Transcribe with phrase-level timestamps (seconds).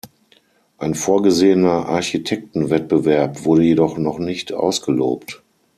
[0.79, 5.43] Ein vorgesehener Architektenwettbewerb wurde jedoch noch nicht ausgelobt.